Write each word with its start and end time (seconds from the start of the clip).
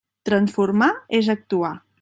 Transformar 0.29 0.89
és 1.21 1.31
actuar. 1.37 1.75